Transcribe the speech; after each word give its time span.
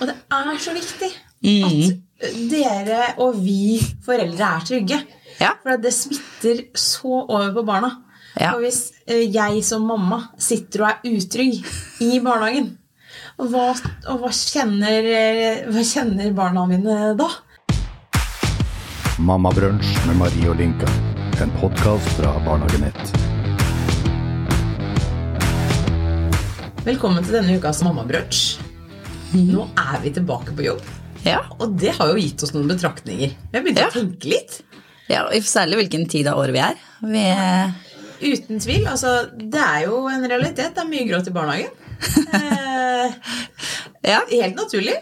Og 0.00 0.08
det 0.08 0.14
er 0.32 0.60
så 0.64 0.72
viktig 0.72 1.08
at 1.44 2.36
dere 2.48 3.00
og 3.20 3.36
vi 3.40 3.76
foreldre 4.04 4.46
er 4.56 4.62
trygge. 4.64 4.98
Ja. 5.40 5.50
For 5.60 5.80
det 5.80 5.92
smitter 5.92 6.62
så 6.76 7.24
over 7.26 7.50
på 7.52 7.64
barna. 7.68 7.90
Ja. 8.40 8.54
Og 8.54 8.62
hvis 8.64 8.94
eh, 9.04 9.26
jeg 9.28 9.60
som 9.66 9.84
mamma 9.84 10.22
sitter 10.40 10.84
og 10.84 10.88
er 10.88 11.18
utrygg 11.18 11.58
i 12.06 12.20
barnehagen, 12.24 12.70
og 13.40 13.50
hva, 13.52 13.66
og 14.12 14.22
hva, 14.22 14.30
kjenner, 14.32 15.10
eh, 15.10 15.68
hva 15.68 15.84
kjenner 15.84 16.32
barna 16.36 16.64
mine 16.70 16.96
da? 17.20 17.28
Mammabrunsj 19.20 19.92
med 20.08 20.20
Marie 20.22 20.48
og 20.48 20.56
Linka. 20.60 20.88
En 21.44 21.52
podkast 21.60 22.16
fra 22.16 22.32
Barnehagenett. 22.46 23.14
Velkommen 26.88 27.24
til 27.24 27.40
denne 27.40 27.60
ukas 27.60 27.84
mammabrunsj. 27.84 28.69
Nå 29.34 29.66
er 29.78 30.00
vi 30.02 30.10
tilbake 30.16 30.54
på 30.56 30.64
jobb. 30.66 30.80
Ja. 31.24 31.42
Og 31.60 31.76
det 31.78 31.92
har 31.98 32.08
jo 32.10 32.16
gitt 32.20 32.42
oss 32.42 32.52
noen 32.54 32.68
betraktninger. 32.70 33.34
Vi 33.52 33.58
har 33.58 33.64
begynt 33.64 33.78
Ja. 33.78 33.88
å 33.90 33.92
tenke 33.94 34.24
litt. 34.32 34.62
ja, 35.10 35.26
Særlig 35.44 35.76
hvilken 35.82 36.08
tid 36.08 36.26
av 36.30 36.38
året 36.40 36.52
vi 36.56 36.62
er. 36.64 36.74
Vi, 37.02 37.26
Uten 38.20 38.58
tvil. 38.60 38.86
Altså, 38.86 39.30
det 39.36 39.60
er 39.60 39.84
jo 39.86 40.02
en 40.08 40.24
realitet. 40.28 40.74
Det 40.74 40.82
er 40.82 40.88
mye 40.90 41.06
gråt 41.08 41.28
i 41.28 41.36
barnehagen. 41.36 41.70
Eh, 44.00 44.10
ja, 44.12 44.20
helt 44.30 44.56
naturlig. 44.56 44.94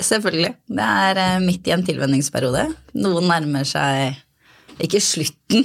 selvfølgelig. 0.00 0.54
Det 0.68 0.84
er 0.84 1.16
eh, 1.20 1.38
midt 1.40 1.66
i 1.68 1.72
en 1.74 1.84
tilvenningsperiode. 1.86 2.66
Noen 3.00 3.28
nærmer 3.30 3.64
seg 3.68 4.16
ikke 4.82 5.00
slutten. 5.00 5.64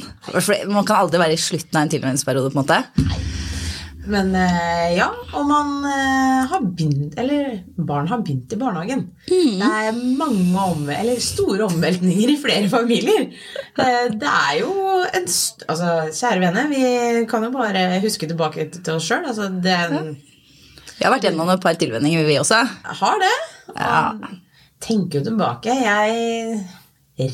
Man 0.71 0.85
kan 0.87 1.01
aldri 1.03 1.19
være 1.19 1.35
i 1.35 1.41
slutten 1.41 1.75
av 1.75 1.83
en 1.83 1.91
tilvenningsperiode. 1.91 2.51
på 2.53 2.59
en 2.59 2.63
måte. 2.63 3.30
Men 4.09 4.31
eh, 4.35 4.95
ja, 4.97 5.07
og 5.37 5.45
man 5.45 5.83
eh, 5.85 6.47
har 6.49 6.63
begynt 6.63 7.17
Eller 7.21 7.59
barn 7.77 8.09
har 8.09 8.23
begynt 8.23 8.53
i 8.53 8.57
barnehagen. 8.57 9.03
Det 9.27 9.67
er 9.67 9.99
mange 10.17 10.63
om, 10.73 10.89
eller 10.89 11.21
store 11.21 11.67
omveltninger 11.67 12.33
i 12.33 12.39
flere 12.41 12.69
familier. 12.71 13.27
Eh, 13.77 14.07
det 14.15 14.31
er 14.31 14.57
jo 14.63 14.73
en 15.05 15.29
Altså, 15.29 15.91
kjære 16.17 16.41
venner, 16.41 16.69
vi 16.71 17.25
kan 17.29 17.45
jo 17.45 17.53
bare 17.53 18.01
huske 18.03 18.29
tilbake 18.29 18.69
til 18.73 18.93
oss 18.95 19.07
sjøl. 19.07 19.27
Altså, 19.29 19.51
det 19.61 19.75
er 19.75 19.95
en 19.99 20.13
Vi 20.15 21.05
har 21.05 21.13
vært 21.13 21.29
gjennom 21.29 21.49
et 21.53 21.63
par 21.63 21.77
tilvenninger, 21.77 22.25
vi 22.25 22.39
også. 22.41 22.61
Har 23.01 23.21
det. 23.21 23.35
Ja. 23.75 24.03
Tenker 24.81 25.21
jo 25.21 25.27
tilbake. 25.29 25.77
Jeg 25.77 26.61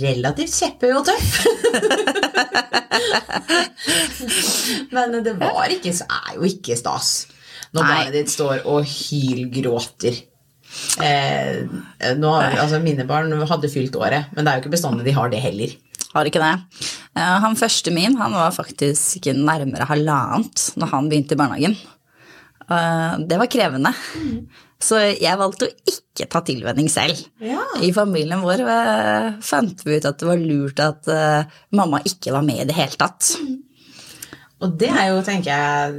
relativt 0.01 0.55
kjepphøy 0.57 0.91
og 0.97 1.05
tøff. 1.07 1.29
Men 4.95 5.07
det 5.25 5.33
var 5.39 5.67
ikke, 5.73 5.93
så 5.95 6.03
er 6.09 6.31
jo 6.37 6.43
ikke 6.49 6.77
stas 6.79 7.09
når 7.75 7.81
Nei. 7.83 7.89
barnet 7.91 8.13
ditt 8.15 8.29
står 8.31 8.57
og 8.69 8.79
hylgråter. 8.87 10.15
Eh, 11.03 11.55
nå, 12.19 12.31
altså 12.37 12.79
mine 12.83 13.05
barn 13.07 13.31
hadde 13.49 13.69
fylt 13.71 13.95
året, 13.99 14.23
men 14.35 14.43
det 14.43 14.49
er 14.51 14.55
jo 14.57 14.61
ikke 14.65 14.73
bestandig 14.75 15.05
de 15.07 15.13
har 15.15 15.27
det 15.31 15.41
heller. 15.43 15.69
Har 16.13 16.25
ikke 16.29 16.41
det. 16.43 16.53
Eh, 17.17 17.35
Han 17.43 17.55
første 17.59 17.89
min 17.93 18.15
han 18.19 18.33
var 18.35 18.51
faktisk 18.55 19.25
nærmere 19.35 19.87
halvannet 19.89 20.57
når 20.79 20.87
han 20.93 21.09
begynte 21.11 21.33
i 21.35 21.39
barnehagen. 21.39 21.75
Eh, 22.67 23.13
Det 23.27 23.37
var 23.41 23.47
krevende. 23.51 23.91
Så 24.79 24.99
jeg 25.17 25.37
valgte 25.39 25.65
å 25.65 25.75
ikke 25.89 26.27
ta 26.29 26.41
tilvenning 26.45 26.85
selv. 26.91 27.17
Ja. 27.41 27.63
I 27.81 27.89
familien 27.95 28.43
vår 28.45 28.61
eh, 28.61 29.29
fant 29.41 29.81
vi 29.85 29.95
ut 29.97 30.05
at 30.05 30.19
det 30.21 30.27
var 30.29 30.37
lurt 30.41 30.81
at 30.83 31.07
eh, 31.09 31.47
mamma 31.73 31.99
ikke 32.05 32.33
var 32.35 32.45
med 32.45 32.61
i 32.61 32.67
det 32.69 32.75
hele 32.77 32.93
tatt. 32.99 33.31
Og 34.61 34.75
det 34.77 34.89
er 34.89 35.09
jo, 35.11 35.23
tenker 35.25 35.49
jeg, 35.49 35.97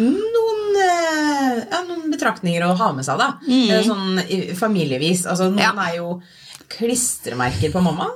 noen, 0.00 0.64
eh, 0.76 1.60
ja, 1.68 1.82
noen 1.88 2.08
betraktninger 2.12 2.64
å 2.66 2.72
ha 2.80 2.88
med 2.96 3.04
seg, 3.06 3.20
da. 3.20 3.28
Mm. 3.44 3.84
Sånn 3.86 4.56
familievis. 4.56 5.26
Altså, 5.28 5.50
noen 5.52 5.60
Ja. 5.64 5.72
er 5.88 5.96
jo 6.00 6.18
klistremerker 6.74 7.72
på 7.72 7.80
mamma. 7.84 8.08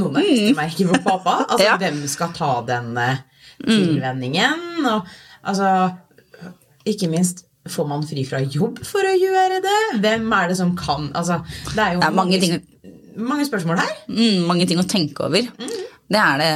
Noen 0.00 0.16
er 0.16 0.26
klistremerker 0.26 0.92
på 0.94 1.02
pappa. 1.04 1.36
Altså, 1.50 1.64
Ja. 1.68 1.76
hvem 1.80 2.02
skal 2.08 2.32
ta 2.36 2.54
den 2.72 2.96
eh, 3.00 3.20
tilvenningen? 3.62 4.86
Og 4.96 5.06
altså 5.44 5.92
Ikke 6.88 7.06
minst 7.12 7.44
Får 7.70 7.86
man 7.86 8.02
fri 8.02 8.24
fra 8.26 8.40
jobb 8.42 8.80
for 8.84 9.06
å 9.06 9.12
gjøre 9.14 9.60
det? 9.62 9.78
Hvem 10.02 10.32
er 10.34 10.48
det 10.50 10.56
som 10.58 10.72
kan 10.76 11.10
Altså, 11.14 11.36
det 11.74 11.78
er 11.78 11.92
jo 11.94 12.00
Det 12.00 12.08
er 12.08 12.16
mange 12.16 12.40
ting- 12.40 12.62
mange 13.16 13.44
spørsmål 13.46 13.78
her. 13.78 13.92
Mm, 14.08 14.46
mange 14.48 14.66
ting 14.66 14.78
å 14.80 14.86
tenke 14.88 15.20
over. 15.26 15.42
Det 16.12 16.18
er 16.20 16.38
det, 16.40 16.48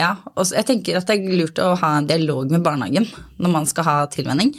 ja. 0.00 0.14
Og 0.36 0.46
jeg 0.50 0.64
tenker 0.66 0.96
at 0.96 1.06
det 1.06 1.18
er 1.20 1.36
lurt 1.38 1.54
å 1.62 1.76
ha 1.78 1.90
en 1.98 2.06
dialog 2.08 2.50
med 2.50 2.62
barnehagen 2.64 3.06
når 3.38 3.52
man 3.52 3.66
skal 3.66 3.84
ha 3.84 4.06
tilvenning. 4.06 4.54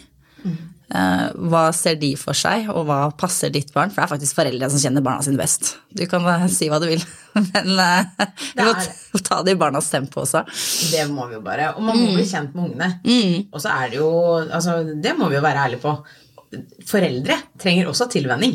Eh, 0.45 0.51
hva 0.89 1.63
ser 1.73 1.95
de 2.01 2.11
for 2.19 2.37
seg, 2.37 2.67
og 2.69 2.85
hva 2.85 2.99
passer 3.17 3.49
ditt 3.53 3.71
barn? 3.73 3.89
For 3.89 4.01
det 4.01 4.05
er 4.05 4.11
faktisk 4.11 4.37
foreldre 4.37 4.69
som 4.69 4.81
kjenner 4.83 5.01
barna 5.05 5.23
sine 5.25 5.39
best. 5.39 5.71
Du 5.95 6.03
kan 6.11 6.25
eh, 6.29 6.45
si 6.53 6.67
hva 6.69 6.77
du 6.83 6.85
vil, 6.91 7.01
men 7.35 7.71
eh, 7.81 8.27
vi 8.53 8.61
må 8.67 8.69
er- 8.75 8.85
t- 8.85 9.23
ta 9.25 9.39
det 9.47 9.55
i 9.55 9.59
barnas 9.59 9.89
tempo 9.89 10.21
også. 10.25 10.43
Det 10.91 11.07
må 11.09 11.25
vi 11.31 11.39
jo 11.39 11.41
bare. 11.45 11.71
Og 11.77 11.81
man 11.87 11.97
må 11.97 12.11
bli 12.13 12.27
kjent 12.29 12.53
med 12.53 12.69
ungene. 12.69 13.47
Og 13.51 13.63
så 13.63 13.73
er 13.73 13.89
det 13.95 13.99
jo 14.03 14.11
altså, 14.45 14.77
Det 15.01 15.15
må 15.17 15.31
vi 15.31 15.39
jo 15.39 15.43
være 15.45 15.65
ærlige 15.65 15.81
på. 15.85 15.95
Foreldre 16.87 17.35
trenger 17.59 17.89
også 17.89 18.05
tilvenning. 18.13 18.53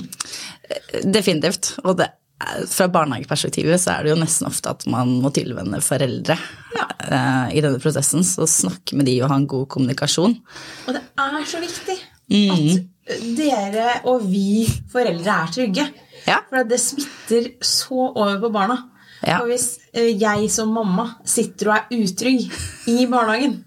Definitivt. 1.04 1.74
Og 1.84 1.96
det, 2.00 2.06
fra 2.70 2.86
barnehageperspektivet 2.92 3.80
så 3.82 3.96
er 3.98 4.06
det 4.06 4.14
jo 4.14 4.20
nesten 4.22 4.48
ofte 4.48 4.70
at 4.72 4.86
man 4.90 5.10
må 5.20 5.32
tilvenne 5.36 5.82
foreldre 5.84 6.38
Ja. 6.76 6.86
eh, 7.10 7.56
i 7.58 7.64
denne 7.64 7.80
prosessen. 7.82 8.22
Så 8.24 8.46
snakke 8.48 8.96
med 8.96 9.08
de 9.10 9.18
og 9.24 9.28
ha 9.32 9.36
en 9.40 9.48
god 9.50 9.66
kommunikasjon. 9.74 10.38
Og 10.86 10.94
det 10.96 11.02
er 11.18 11.44
så 11.50 11.60
viktig 11.60 11.98
at 12.30 13.16
dere 13.36 13.88
og 14.10 14.22
vi 14.30 14.64
foreldre 14.92 15.36
er 15.44 15.52
trygge. 15.54 15.86
Ja. 16.28 16.38
For 16.50 16.64
det 16.68 16.78
smitter 16.82 17.48
så 17.64 18.10
over 18.12 18.36
på 18.42 18.50
barna. 18.54 18.76
Ja. 19.26 19.40
Og 19.42 19.50
hvis 19.50 19.74
eh, 19.92 20.12
jeg 20.20 20.46
som 20.52 20.70
mamma 20.72 21.08
sitter 21.28 21.72
og 21.72 21.76
er 21.76 21.98
utrygg 22.04 22.46
i 22.88 23.04
barnehagen, 23.10 23.58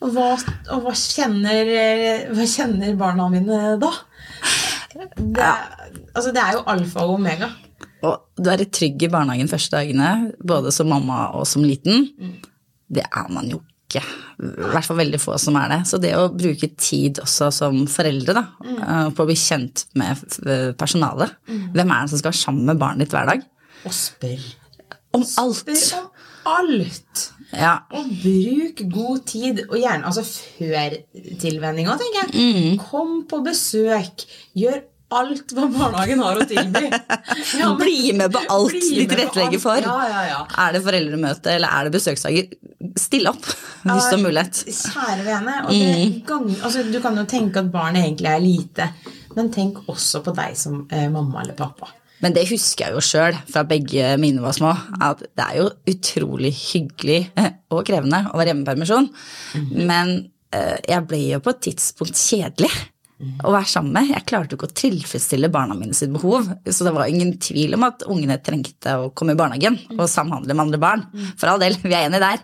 og 0.00 0.12
hva, 0.14 0.30
og 0.72 0.82
hva, 0.86 0.92
kjenner, 0.96 1.68
eh, 1.72 2.26
hva 2.36 2.46
kjenner 2.48 2.94
barna 3.00 3.26
mine 3.32 3.58
da? 3.80 3.90
Det, 5.16 5.42
er- 5.44 5.92
altså, 6.14 6.32
det 6.32 6.40
er 6.42 6.52
jo 6.56 6.62
alfa 6.72 7.04
og 7.04 7.14
omega. 7.18 7.50
Og 8.06 8.22
du 8.38 8.48
er 8.52 8.62
trygg 8.72 9.02
i 9.04 9.10
barnehagen 9.12 9.48
første 9.50 9.76
dagene, 9.76 10.32
både 10.46 10.72
som 10.72 10.88
mamma 10.92 11.26
og 11.36 11.46
som 11.48 11.64
liten. 11.64 12.06
Det 12.88 13.04
er 13.04 13.28
man 13.32 13.48
jo 13.52 13.60
ikke. 13.96 14.04
I 14.36 14.70
hvert 14.74 14.86
fall 14.86 15.00
veldig 15.00 15.20
få 15.22 15.36
som 15.40 15.56
er 15.58 15.72
det. 15.72 15.80
Så 15.88 16.00
det 16.02 16.12
å 16.18 16.28
bruke 16.32 16.68
tid 16.76 17.22
også 17.24 17.50
som 17.54 17.82
foreldre 17.90 18.36
da, 18.36 18.44
mm. 18.60 19.14
på 19.16 19.24
å 19.24 19.28
bli 19.28 19.38
kjent 19.40 19.86
med 19.96 20.20
personalet 20.76 21.16
personalet. 21.16 21.36
Hvem 21.74 21.90
er 21.92 22.02
det 22.02 22.12
som 22.12 22.20
skal 22.20 22.32
være 22.32 22.42
sammen 22.42 22.66
med 22.70 22.80
barnet 22.80 23.06
ditt 23.06 23.14
hver 23.14 23.30
dag? 23.30 23.46
Og 23.86 23.94
spør. 23.94 24.44
Om 25.16 25.24
alt. 25.42 25.62
Spør 25.62 25.98
om 26.00 26.10
alt. 26.56 27.30
Ja, 27.54 27.76
Og 27.94 28.08
bruk 28.22 28.82
god 28.90 29.20
tid, 29.26 29.60
og 29.70 29.78
gjerne 29.78 30.08
altså 30.08 30.24
før 30.26 30.96
tilvenninga, 31.40 31.94
tenker 32.00 32.34
jeg. 32.34 32.78
Kom 32.82 33.20
på 33.30 33.40
besøk. 33.46 34.26
Gjør 34.58 34.82
alt 35.14 35.52
hva 35.54 35.66
barnehagen 35.70 36.22
har 36.24 36.40
å 36.42 36.46
tilby. 36.50 36.86
Ja, 37.60 37.68
men- 37.72 37.76
Bli 37.78 38.12
med 38.16 38.32
på 38.34 38.40
alt 38.50 38.72
de 38.74 39.04
tilrettelegger 39.06 39.60
for. 39.62 39.78
Ja, 39.84 39.96
ja, 40.10 40.22
ja. 40.32 40.38
Er 40.66 40.72
det 40.76 40.82
foreldremøte 40.86 41.52
eller 41.56 41.68
er 41.78 41.86
det 41.88 41.92
besøksdager? 41.98 42.48
Still 42.98 43.28
opp 43.30 43.44
hvis 43.46 44.08
du 44.10 44.16
har 44.16 44.22
mulighet. 44.22 44.62
Kjære 44.66 45.26
vene. 45.26 45.54
Gang, 46.26 46.48
altså, 46.64 46.82
du 46.90 46.98
kan 47.04 47.16
jo 47.20 47.24
tenke 47.30 47.62
at 47.62 47.70
barnet 47.74 48.02
egentlig 48.06 48.30
er 48.32 48.42
lite, 48.42 48.88
men 49.36 49.50
tenk 49.54 49.82
også 49.92 50.22
på 50.26 50.34
deg 50.36 50.56
som 50.58 50.82
eh, 50.90 51.06
mamma 51.12 51.42
eller 51.44 51.54
pappa. 51.58 51.90
Men 52.24 52.32
det 52.32 52.46
husker 52.48 52.86
jeg 52.86 52.96
jo 52.96 53.02
sjøl 53.04 53.36
fra 53.52 53.62
begge 53.68 54.14
mine 54.18 54.40
var 54.40 54.54
små, 54.56 54.70
at 55.04 55.20
det 55.36 55.44
er 55.44 55.58
jo 55.60 55.66
utrolig 55.92 56.54
hyggelig 56.56 57.18
eh, 57.36 57.50
og 57.70 57.84
krevende 57.86 58.22
å 58.32 58.38
være 58.40 58.54
hjemme 58.54 58.64
i 58.64 58.70
permisjon. 58.70 59.10
Men 59.76 60.14
eh, 60.56 60.78
jeg 60.88 61.04
ble 61.10 61.20
jo 61.34 61.42
på 61.44 61.52
et 61.52 61.60
tidspunkt 61.68 62.16
kjedelig 62.16 62.72
å 63.16 63.52
være 63.54 63.68
sammen 63.70 63.94
med. 63.96 64.10
Jeg 64.12 64.26
klarte 64.28 64.52
jo 64.52 64.58
ikke 64.58 64.68
å 64.68 64.76
tilfredsstille 64.76 65.48
barna 65.52 65.76
mine 65.78 65.96
sitt 65.96 66.10
behov. 66.12 66.50
Så 66.68 66.84
det 66.84 66.92
var 66.92 67.08
ingen 67.08 67.32
tvil 67.40 67.72
om 67.78 67.86
at 67.88 68.04
ungene 68.12 68.36
trengte 68.44 68.92
å 69.00 69.06
komme 69.16 69.32
i 69.32 69.38
barnehagen 69.40 69.78
og 69.96 70.04
samhandle 70.12 70.52
med 70.52 70.66
andre 70.66 70.80
barn. 70.82 71.06
For 71.40 71.48
all 71.52 71.62
del, 71.62 71.78
vi 71.80 71.94
er 71.96 72.10
enige 72.10 72.20
der. 72.26 72.42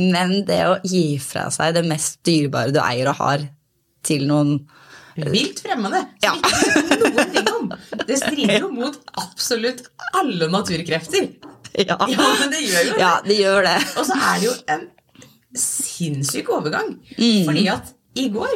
Men 0.00 0.38
det 0.48 0.62
å 0.70 0.78
gi 0.88 1.04
fra 1.20 1.50
seg 1.52 1.76
det 1.76 1.84
mest 1.88 2.22
dyrebare 2.24 2.72
du 2.72 2.80
eier 2.80 3.12
og 3.12 3.20
har 3.20 3.44
til 4.06 4.26
noen 4.30 4.58
Vilt 5.16 5.62
fremmede. 5.64 6.02
Ja. 6.20 6.34
Noen 6.36 7.30
ting 7.32 7.46
om. 7.48 7.70
Det 8.04 8.18
strider 8.20 8.58
jo 8.60 8.66
mot 8.68 8.98
absolutt 9.16 9.86
alle 10.12 10.44
naturkrefter. 10.52 11.30
Ja, 11.72 11.96
Ja, 11.96 12.26
men 12.40 12.52
det 12.52 12.60
gjør 12.66 12.84
jo 12.84 12.92
det. 12.92 13.00
ja 13.00 13.12
det 13.24 13.38
gjør 13.38 13.64
det. 13.64 13.76
Og 13.96 14.04
så 14.08 14.16
er 14.16 14.34
det 14.36 14.44
jo 14.50 14.52
en 14.74 14.84
sinnssyk 15.56 16.52
overgang. 16.52 16.98
Mm. 17.16 17.46
Fordi 17.48 17.64
at 17.72 17.95
i 18.16 18.26
går, 18.32 18.54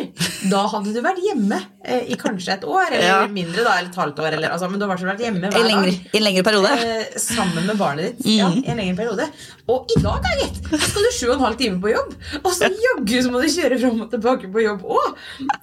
da 0.50 0.62
hadde 0.72 0.92
du 0.94 1.00
vært 1.04 1.20
hjemme 1.24 1.58
eh, 1.84 2.06
i 2.12 2.16
kanskje 2.20 2.54
et 2.56 2.64
år, 2.64 2.88
eller 2.90 3.06
Ja. 3.06 3.18
mindre, 3.28 3.62
da, 3.66 3.74
eller 3.78 3.90
et 3.90 3.98
halvt 4.00 4.18
år, 4.24 4.36
eller, 4.38 4.54
altså, 4.54 4.70
men 4.70 4.80
du 4.80 4.86
har 4.86 4.96
vært 4.96 5.20
hjemme 5.20 5.40
hver 5.52 5.68
dag. 5.68 5.88
i 5.90 6.16
en 6.20 6.24
lengre 6.26 6.44
periode. 6.46 6.72
Eh, 6.86 7.18
sammen 7.20 7.66
med 7.68 7.78
barnet 7.80 8.16
ditt 8.18 8.30
ja, 8.38 8.48
i 8.50 8.64
en 8.72 8.80
lengre 8.80 8.96
periode. 9.02 9.28
Og 9.70 9.92
i 9.96 10.00
dag 10.02 10.24
er 10.32 10.40
gitt, 10.42 10.60
skal 10.88 11.06
du 11.06 11.10
sju 11.14 11.26
og 11.28 11.34
en 11.36 11.44
halv 11.46 11.58
time 11.60 11.80
på 11.84 11.92
jobb. 11.92 12.14
Og 12.42 12.50
så 12.56 12.70
jaggu 12.72 13.16
så 13.22 13.30
må 13.30 13.40
du 13.44 13.48
kjøre 13.52 13.78
fram 13.84 14.00
og 14.06 14.10
tilbake 14.10 14.50
på 14.52 14.64
jobb 14.64 14.82
òg. 14.82 15.16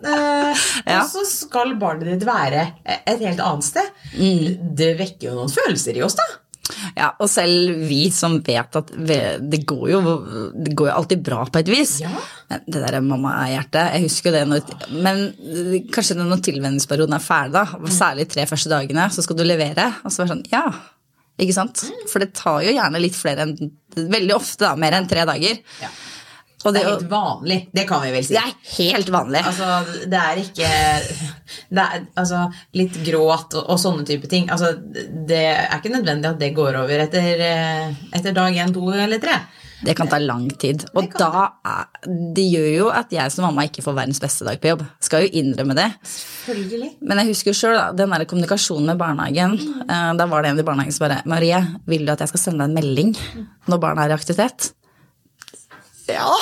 Eh, 0.03 0.65
Ja. 0.87 1.01
Og 1.03 1.09
så 1.11 1.25
skal 1.27 1.73
barnet 1.81 2.05
ditt 2.13 2.25
være 2.27 2.67
et 2.85 3.19
helt 3.19 3.39
annet 3.43 3.63
sted. 3.67 3.89
Det 4.77 4.93
vekker 4.99 5.31
jo 5.31 5.35
noen 5.41 5.51
følelser 5.51 5.97
i 5.97 6.03
oss, 6.05 6.15
da. 6.15 6.23
Ja, 6.97 7.11
og 7.21 7.29
selv 7.31 7.85
vi 7.87 8.07
som 8.13 8.39
vet 8.45 8.77
at 8.79 8.91
det 8.97 9.61
går 9.67 9.85
jo, 9.91 10.01
det 10.55 10.75
går 10.77 10.89
jo 10.89 10.95
alltid 10.95 11.23
bra 11.25 11.45
på 11.47 11.61
et 11.61 11.71
vis. 11.71 11.97
Ja. 12.03 12.11
Men 12.51 12.67
det 12.67 12.83
der 12.83 12.99
mamma-hjertet, 13.03 13.95
jeg 13.95 14.05
husker 14.07 14.31
jo 14.31 14.35
det 14.37 14.43
når 14.47 14.91
Men 15.03 15.23
kanskje 15.93 16.17
når 16.19 16.43
tilvenningsperioden 16.47 17.17
er 17.17 17.23
ferdig, 17.23 17.55
da, 17.57 17.93
særlig 17.93 18.27
tre 18.31 18.45
første 18.49 18.71
dagene, 18.71 19.09
så 19.13 19.25
skal 19.25 19.39
du 19.39 19.45
levere. 19.47 19.89
Og 20.03 20.13
så 20.13 20.23
være 20.23 20.35
sånn, 20.35 20.45
ja. 20.53 20.65
Ikke 21.37 21.53
sant? 21.53 21.85
For 22.09 22.23
det 22.23 22.33
tar 22.37 22.63
jo 22.65 22.73
gjerne 22.73 23.01
litt 23.03 23.17
flere 23.17 23.47
enn 23.47 23.75
Veldig 23.97 24.33
ofte, 24.35 24.61
da. 24.61 24.75
Mer 24.77 24.93
enn 24.93 25.07
tre 25.09 25.23
dager. 25.25 25.57
Ja. 25.81 25.87
Og 26.67 26.73
Det 26.75 26.81
det, 26.81 26.85
er 26.85 26.93
helt 26.93 27.11
vanlig. 27.11 27.59
Det 27.71 27.85
kan 27.87 28.01
vi 28.03 28.09
vel 28.11 28.25
si. 28.27 28.35
det 28.35 28.41
er 28.43 28.55
helt 28.77 29.11
vanlig. 29.13 29.43
Altså, 29.47 30.01
det 30.11 30.23
er 30.23 30.41
ikke 30.41 30.71
det 31.69 31.83
er, 31.83 32.07
altså, 32.19 32.41
Litt 32.75 32.97
gråt 33.05 33.55
og, 33.55 33.69
og 33.71 33.79
sånne 33.81 34.03
type 34.07 34.27
ting. 34.31 34.49
Altså, 34.51 34.73
det 35.27 35.45
er 35.53 35.77
ikke 35.79 35.93
nødvendig 35.95 36.33
at 36.33 36.41
det 36.41 36.51
går 36.57 36.81
over 36.81 37.05
etter, 37.07 37.45
eh, 37.47 37.95
etter 38.17 38.35
dag 38.35 38.59
én, 38.59 38.75
to 38.75 38.91
eller 38.91 39.23
tre. 39.23 39.39
Det 39.85 39.93
kan 39.93 40.09
ta 40.09 40.17
lang 40.17 40.47
tid. 40.57 40.87
Og 40.97 41.05
Det 41.05 41.19
da 41.21 41.43
er, 41.61 41.83
det 42.33 42.45
gjør 42.49 42.69
jo 42.71 42.87
at 42.89 43.11
jeg 43.13 43.33
som 43.33 43.45
mamma 43.45 43.67
ikke 43.67 43.83
får 43.85 43.93
verdens 43.99 44.21
beste 44.21 44.47
dag 44.47 44.57
på 44.61 44.71
jobb. 44.71 44.81
Skal 45.05 45.27
jo 45.27 45.41
innrømme 45.41 45.75
det. 45.77 45.91
Selvfølgelig. 46.01 46.89
Men 47.05 47.21
jeg 47.21 47.29
husker 47.29 47.53
jo 47.53 47.59
sjøl 47.59 47.77
den 47.97 48.15
der 48.15 48.25
kommunikasjonen 48.25 48.89
med 48.89 48.97
barnehagen. 49.01 49.53
Mm. 49.85 50.17
Da 50.17 50.25
var 50.25 50.43
det 50.43 50.51
en 50.51 50.63
i 50.63 50.65
barnehagen 50.65 50.95
som 50.95 51.05
bare 51.05 51.21
'Marie, 51.25 51.61
vil 51.85 52.05
du 52.05 52.11
at 52.11 52.25
jeg 52.25 52.33
skal 52.33 52.39
sende 52.39 52.65
deg 52.65 52.71
en 52.71 52.79
melding 52.79 53.13
når 53.67 53.79
barna 53.79 54.05
er 54.05 54.15
i 54.15 54.17
aktivitet?' 54.17 54.73
Ja, 56.07 56.33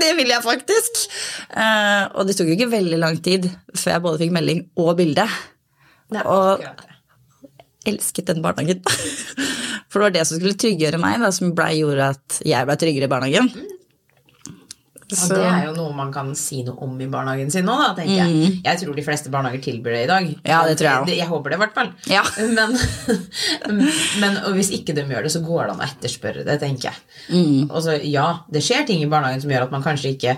det 0.00 0.12
vil 0.18 0.30
jeg 0.32 0.44
faktisk. 0.44 1.02
Eh, 1.50 2.04
Og 2.14 2.26
det 2.28 2.36
tok 2.38 2.50
jo 2.50 2.56
ikke 2.56 2.70
veldig 2.72 2.98
lang 3.00 3.18
tid 3.24 3.50
før 3.76 3.94
jeg 3.96 4.04
både 4.06 4.22
fikk 4.22 4.34
melding 4.36 4.64
og 4.80 4.96
bilde. 5.00 5.26
Er 6.12 6.28
Og-. 6.28 6.64
Elsket 7.88 8.28
den 8.30 8.42
barnehagen. 8.44 8.82
For 9.90 9.98
det 9.98 10.04
var 10.06 10.12
det 10.14 10.26
som 10.28 10.38
skulle 10.38 10.56
tryggjøre 10.56 11.00
meg, 11.02 11.18
da, 11.20 11.32
som 11.34 11.50
ble, 11.56 11.66
gjorde 11.80 12.12
at 12.14 12.36
jeg 12.46 12.68
ble 12.68 12.76
tryggere 12.80 13.08
i 13.08 13.12
barnehagen. 13.12 13.48
Og 15.12 15.18
Så- 15.28 15.34
det 15.36 15.44
er 15.44 15.64
jo 15.66 15.72
noe 15.76 15.92
man 15.94 16.12
kan 16.12 16.34
si 16.34 16.62
noe 16.64 16.76
om 16.82 16.98
i 17.00 17.06
barnehagen 17.06 17.50
sin 17.52 17.64
nå, 17.68 17.76
da, 17.78 17.92
tenker 17.94 18.16
jeg. 18.24 18.62
Jeg 18.64 18.80
tror 18.80 18.94
de 18.96 19.02
fleste 19.06 19.30
barnehager 19.30 19.62
tilbyr 19.62 19.92
det 19.92 20.04
i 20.04 20.10
dag. 20.10 20.24
Mm. 20.26 20.40
Ja, 20.48 20.62
det 20.66 20.78
tror 20.78 20.88
jeg 20.88 21.02
også. 21.02 21.16
Jeg 21.16 21.28
håper 21.28 21.50
det, 21.50 21.58
i 21.58 21.62
hvert 21.62 21.74
fall. 21.74 21.92
Ja. 22.08 22.22
Men, 22.56 22.76
men 24.22 24.36
og 24.46 24.54
hvis 24.56 24.70
ikke 24.74 24.94
de 24.96 25.04
gjør 25.08 25.26
det, 25.26 25.32
så 25.34 25.42
går 25.44 25.66
det 25.68 25.74
an 25.74 25.82
å 25.82 25.86
etterspørre 25.86 26.44
det, 26.46 26.58
tenker 26.62 26.90
jeg. 26.90 26.98
Mm. 27.32 27.70
Og 27.70 27.78
så, 27.84 27.96
ja, 28.08 28.26
det 28.52 28.62
skjer 28.64 28.86
ting 28.88 29.02
i 29.04 29.08
barnehagen 29.10 29.42
som 29.44 29.50
gjør 29.52 29.66
at 29.68 29.74
man 29.74 29.84
kanskje 29.84 30.12
ikke 30.16 30.34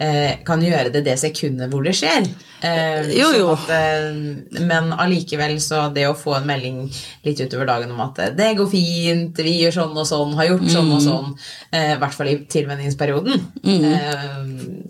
eh, 0.00 0.38
kan 0.46 0.62
gjøre 0.64 0.92
det 0.94 1.04
det 1.06 1.16
sekundet 1.20 1.70
hvor 1.72 1.84
det 1.84 1.94
skjer. 1.98 2.28
Eh, 2.62 3.10
Jo, 3.18 3.30
jo. 3.34 3.48
sånn 3.56 3.58
at, 3.58 3.70
eh, 3.74 4.60
men 4.62 4.92
allikevel, 4.94 5.56
så 5.62 5.88
det 5.94 6.06
å 6.08 6.14
få 6.18 6.36
en 6.38 6.46
melding 6.48 6.78
litt 7.26 7.40
utover 7.42 7.66
dagen 7.66 7.90
om 7.94 8.00
at 8.06 8.18
eh, 8.22 8.30
det 8.38 8.52
går 8.58 8.70
fint, 8.70 9.42
vi 9.42 9.56
gjør 9.64 9.76
sånn 9.80 9.96
og 9.98 10.06
sånn, 10.08 10.36
har 10.38 10.50
gjort 10.52 10.68
sånn 10.70 10.80
Mm. 10.82 10.94
og 10.96 11.02
sånn, 11.04 11.28
eh, 11.72 11.92
i 11.94 11.98
hvert 12.00 12.14
fall 12.14 12.28
i 12.28 12.36
tilvenningsperioden, 12.50 13.34
eh, 13.64 14.11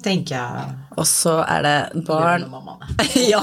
tenker 0.05 0.35
jeg 0.37 0.73
Og 0.99 1.07
så 1.09 1.39
er 1.45 1.63
det 1.67 2.05
barn 2.07 2.45
ja. 3.33 3.41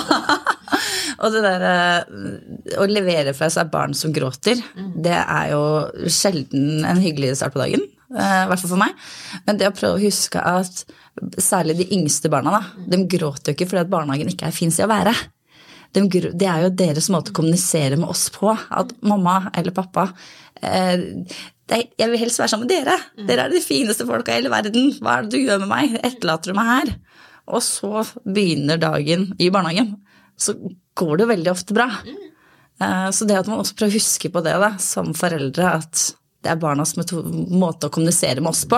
Og 1.19 1.33
det 1.33 1.41
der 1.43 1.65
eh, 1.67 2.77
å 2.79 2.87
levere 2.89 3.33
fra 3.35 3.49
seg 3.51 3.71
barn 3.73 3.95
som 3.97 4.13
gråter, 4.15 4.59
det 4.95 5.15
er 5.19 5.49
jo 5.53 5.63
sjelden 6.11 6.85
en 6.87 7.01
hyggelig 7.03 7.33
start 7.39 7.55
på 7.55 7.61
dagen. 7.63 7.83
eh, 8.13 8.43
I 8.45 8.47
hvert 8.51 8.61
fall 8.61 8.73
for 8.75 8.81
meg. 8.83 8.95
Men 9.47 9.59
det 9.59 9.67
å 9.71 9.75
prøve 9.75 9.97
å 9.97 10.03
huske 10.03 10.39
at 10.39 10.85
særlig 11.41 11.75
de 11.81 11.89
yngste 11.97 12.31
barna, 12.31 12.53
da, 12.59 12.85
de 12.93 13.01
gråter 13.11 13.51
jo 13.51 13.57
ikke 13.57 13.67
fordi 13.73 13.83
at 13.83 13.91
barnehagen 13.91 14.31
ikke 14.31 14.47
er 14.47 14.55
fin 14.55 14.71
sted 14.71 14.87
å 14.87 14.93
være. 14.93 15.15
De, 15.95 16.03
det 16.05 16.45
er 16.47 16.65
jo 16.67 16.73
deres 16.77 17.07
måte 17.09 17.31
å 17.33 17.37
kommunisere 17.39 17.97
med 17.97 18.09
oss 18.11 18.27
på. 18.33 18.51
At 18.53 18.91
mamma 19.01 19.39
eller 19.57 19.73
pappa 19.73 20.09
eh, 20.61 21.01
er, 21.69 21.83
Jeg 21.97 22.11
vil 22.11 22.21
helst 22.21 22.41
være 22.41 22.51
sammen 22.53 22.67
med 22.67 22.73
dere. 22.75 22.97
Dere 23.27 23.47
er 23.47 23.53
de 23.53 23.61
fineste 23.63 24.05
folka 24.09 24.33
i 24.33 24.39
hele 24.39 24.51
verden. 24.53 24.91
Hva 25.01 25.17
er 25.17 25.25
det 25.25 25.33
du 25.33 25.41
gjør 25.41 25.63
med 25.63 25.71
meg? 25.71 25.97
Etterlater 26.05 26.53
du 26.53 26.57
meg 26.59 26.69
her? 26.73 26.93
Og 27.49 27.63
så 27.65 28.03
begynner 28.25 28.77
dagen 28.81 29.31
i 29.41 29.49
barnehagen. 29.53 29.95
Så 30.39 30.53
går 30.99 31.23
det 31.23 31.29
veldig 31.33 31.51
ofte 31.55 31.73
bra. 31.77 31.89
Eh, 32.05 33.09
Så 33.15 33.25
det 33.27 33.39
at 33.41 33.49
man 33.49 33.59
også 33.63 33.75
prøver 33.79 33.95
å 33.95 33.99
huske 33.99 34.29
på 34.33 34.43
det 34.45 34.55
da, 34.61 34.75
som 34.81 35.13
foreldre, 35.17 35.73
at 35.81 36.05
det 36.45 36.53
er 36.53 36.61
barnas 36.61 36.93
måte 36.95 37.89
å 37.89 37.91
kommunisere 37.91 38.39
med 38.39 38.53
oss 38.53 38.61
på, 38.69 38.77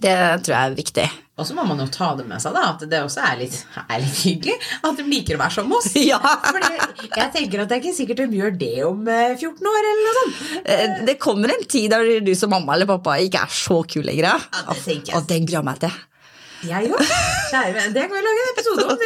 det 0.00 0.14
tror 0.46 0.54
jeg 0.54 0.62
er 0.62 0.76
viktig. 0.78 1.08
Og 1.38 1.46
så 1.46 1.54
må 1.54 1.62
man 1.68 1.78
jo 1.78 1.86
ta 1.94 2.08
det 2.18 2.24
med 2.26 2.42
seg, 2.42 2.50
da, 2.56 2.62
at 2.74 2.80
det 2.90 2.98
også 3.04 3.20
er 3.22 3.36
litt, 3.38 3.54
er 3.84 4.00
litt 4.02 4.18
hyggelig. 4.26 4.56
At 4.82 4.96
de 4.98 5.04
liker 5.06 5.36
å 5.38 5.40
være 5.44 5.54
som 5.60 5.70
oss. 5.78 5.86
Ja. 6.08 6.18
Fordi 6.18 6.74
jeg 7.14 7.30
tenker 7.34 7.60
at 7.62 7.68
det 7.70 7.76
er 7.78 7.82
ikke 7.84 7.94
sikkert 7.96 8.18
de 8.24 8.38
gjør 8.40 8.52
det 8.58 8.72
om 8.88 9.06
eh, 9.12 9.36
14 9.38 9.70
år, 9.70 9.82
eller 9.92 10.02
noe 10.08 10.16
sånt. 10.18 10.34
Eh, 10.64 10.86
Det 11.08 11.16
kommer 11.22 11.48
en 11.54 11.64
tid 11.70 11.86
der 11.94 12.02
du 12.26 12.32
som 12.38 12.50
mamma 12.54 12.70
eller 12.74 12.88
pappa 12.90 13.10
ikke 13.22 13.40
er 13.46 13.50
så 13.54 13.76
kul 13.86 14.04
lenger. 14.08 14.24
Ja, 14.34 14.38
det 14.72 14.82
tenker 14.84 15.08
jeg. 15.12 15.16
Og 15.20 15.24
den 15.30 15.42
gruer 15.46 15.60
jeg 15.60 15.66
meg 15.70 15.78
til. 15.86 15.94
Jeg 16.68 16.90
òg. 16.90 17.02
Kjære 17.52 17.72
venn, 17.76 17.92
det 17.94 18.02
kan 18.08 18.16
vi 18.18 18.22
lage 18.26 18.40
en 18.42 18.50
episode 18.50 18.82
om. 18.88 18.96
da. 18.98 19.02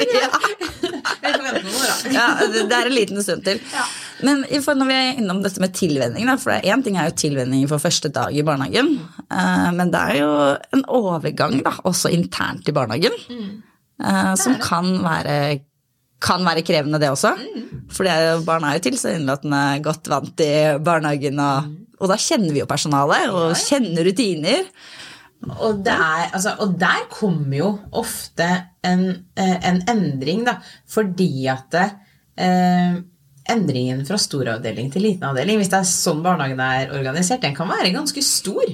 Ja, 2.12 2.26
det 2.48 2.62
det 2.70 2.76
er 2.78 2.86
en 2.88 2.94
liten 2.96 3.22
stund 3.24 3.44
til. 3.44 3.58
Ja. 3.74 3.84
Men 4.22 4.44
når 4.46 4.86
vi 4.88 4.94
er 4.96 5.18
innom 5.18 5.42
dette 5.42 5.60
med 5.62 5.74
tilvenning, 5.74 6.28
for 6.38 6.52
én 6.62 6.82
ting 6.84 6.96
er 6.96 7.08
jo 7.10 7.16
tilvenning 7.18 7.66
for 7.70 7.82
første 7.82 8.10
dag 8.14 8.34
i 8.34 8.44
barnehagen, 8.46 8.94
eh, 9.30 9.68
men 9.74 9.90
det 9.90 10.00
er 10.00 10.16
jo 10.20 10.30
en 10.78 10.84
overgang 10.88 11.58
da, 11.64 11.74
også 11.84 12.12
internt 12.14 12.68
i 12.68 12.74
barnehagen, 12.76 13.12
eh, 14.02 14.34
som 14.38 14.56
kan 14.62 15.02
være, 15.02 15.60
kan 16.22 16.44
være 16.46 16.62
krevende, 16.62 17.00
det 17.02 17.10
også. 17.10 17.34
For 17.90 18.04
det 18.04 18.12
er 18.12 18.32
jo- 18.36 18.44
barn 18.46 18.64
er 18.64 18.78
jo 18.78 18.90
tilsynelatende 18.90 19.82
godt 19.82 20.08
vant 20.08 20.40
i 20.40 20.78
barnehagen, 20.78 21.38
og, 21.40 21.72
og 22.00 22.08
da 22.08 22.14
kjenner 22.16 22.52
vi 22.52 22.60
jo 22.62 22.66
personalet 22.70 23.30
og 23.30 23.56
kjenner 23.58 24.04
rutiner. 24.06 24.68
Og, 25.58 25.80
det 25.82 25.90
er, 25.90 26.28
altså, 26.32 26.52
og 26.62 26.76
der 26.78 27.08
kommer 27.10 27.56
jo 27.58 27.70
ofte 27.98 28.46
en, 28.86 29.24
eh, 29.36 29.56
en 29.68 29.82
endring, 29.90 30.44
da. 30.46 30.60
Fordi 30.86 31.46
at 31.50 31.74
eh, 32.38 33.00
endringen 33.52 34.02
fra 34.08 34.18
storavdeling 34.20 34.90
til 34.94 35.04
liten 35.06 35.28
avdeling, 35.28 35.60
hvis 35.60 35.70
det 35.72 35.78
er 35.82 35.88
sånn 35.88 36.24
barnehagen 36.24 36.60
er 36.64 36.92
organisert, 36.96 37.42
den 37.44 37.54
kan 37.56 37.70
være 37.70 37.92
ganske 37.94 38.24
stor. 38.26 38.64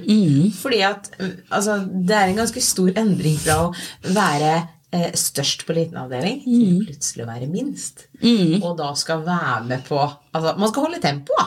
Fordi 0.63 0.81
at 0.87 1.13
eh, 1.19 1.37
altså, 1.55 1.81
det 1.89 2.17
er 2.17 2.33
en 2.33 2.43
ganske 2.43 2.65
stor 2.65 2.91
endring 2.99 3.39
fra 3.43 3.61
å 3.67 3.71
være 4.15 4.53
eh, 4.95 5.11
størst 5.19 5.67
på 5.69 5.77
liten 5.77 5.99
avdeling 6.01 6.41
til 6.45 6.79
plutselig 6.87 7.25
å 7.27 7.29
være 7.29 7.51
minst. 7.53 8.07
Og 8.63 8.73
da 8.79 8.93
skal 8.99 9.27
være 9.27 9.65
med 9.69 9.85
på 9.89 10.01
Altså, 10.39 10.53
man 10.61 10.71
skal 10.71 10.85
holde 10.85 10.99
tempo, 11.03 11.35
da. 11.39 11.47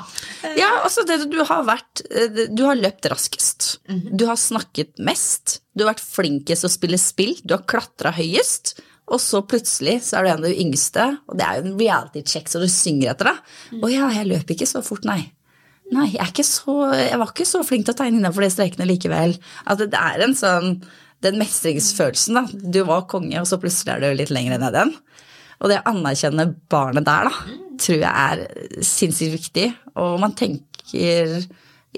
Ja, 0.57 0.69
altså 0.81 1.03
det, 1.07 1.19
du 1.31 1.37
har 1.47 1.61
vært 1.67 2.01
eh, 2.09 2.47
Du 2.51 2.63
har 2.65 2.75
løpt 2.75 3.05
raskest. 3.11 3.67
Du 3.87 4.25
har 4.27 4.39
snakket 4.41 4.97
mest. 4.99 5.59
Du 5.77 5.85
har 5.85 5.93
vært 5.93 6.03
flinkest 6.03 6.67
å 6.67 6.71
spille 6.73 6.99
spill. 6.99 7.37
Du 7.45 7.53
har 7.55 7.63
klatra 7.69 8.11
høyest. 8.17 8.73
Og 9.11 9.19
så 9.19 9.41
plutselig 9.43 9.97
så 10.07 10.17
er 10.17 10.23
du 10.23 10.31
en 10.31 10.39
av 10.39 10.47
de 10.47 10.63
yngste, 10.63 11.05
og 11.27 11.37
det 11.39 11.45
er 11.45 11.59
jo 11.59 11.65
en 11.65 11.77
reality 11.79 12.23
check, 12.23 12.47
så 12.47 12.61
du 12.61 12.67
synger 12.71 13.11
etter 13.11 13.31
deg. 13.31 13.53
Å 13.83 13.91
ja, 13.91 14.09
jeg 14.15 14.29
løp 14.29 14.53
ikke 14.55 14.69
så 14.69 14.83
fort, 14.85 15.05
nei. 15.07 15.19
Nei, 15.91 16.07
jeg, 16.15 16.45
så, 16.47 16.73
jeg 16.95 17.19
var 17.19 17.33
ikke 17.33 17.47
så 17.47 17.65
flink 17.67 17.83
til 17.83 17.95
å 17.95 17.99
tegne 17.99 18.21
innenfor 18.21 18.45
de 18.45 18.51
strekene 18.53 18.87
likevel. 18.87 19.35
At 19.67 19.81
det 19.83 19.99
er 19.99 20.23
en 20.23 20.37
sånn 20.37 20.77
Den 21.21 21.35
mestringsfølelsen, 21.37 22.33
da. 22.39 22.69
Du 22.73 22.79
var 22.87 23.03
konge, 23.11 23.35
og 23.37 23.45
så 23.45 23.59
plutselig 23.61 23.91
er 23.93 23.99
du 24.01 24.07
litt 24.17 24.31
lenger 24.33 24.57
ned 24.57 24.73
igjen. 24.73 24.93
Og 25.61 25.69
det 25.69 25.75
å 25.77 25.91
anerkjenne 25.91 26.47
barnet 26.71 27.05
der, 27.05 27.27
da, 27.29 27.57
tror 27.77 27.99
jeg 27.99 28.09
er 28.09 28.81
sinnssykt 28.81 29.35
viktig. 29.35 29.67
Og 30.01 30.15
man 30.23 30.33
tenker 30.33 31.43